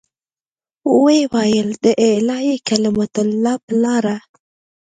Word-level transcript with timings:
ويې 1.01 1.23
ويل 1.33 1.69
د 1.83 1.85
اعلاى 2.05 2.51
کلمة 2.67 3.15
الله 3.23 3.55
په 3.63 3.73
لاره. 3.83 4.17